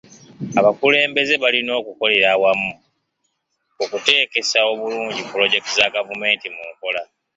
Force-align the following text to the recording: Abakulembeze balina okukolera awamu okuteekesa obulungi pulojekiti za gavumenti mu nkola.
Abakulembeze 0.59 1.33
balina 1.43 1.71
okukolera 1.81 2.27
awamu 2.35 2.71
okuteekesa 3.83 4.59
obulungi 4.71 5.21
pulojekiti 5.29 5.73
za 5.77 5.87
gavumenti 5.95 6.47
mu 6.55 6.63
nkola. 6.71 7.01